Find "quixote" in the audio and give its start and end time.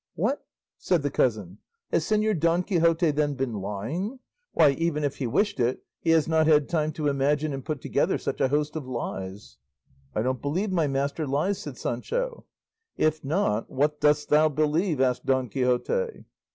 2.63-3.11, 15.49-16.25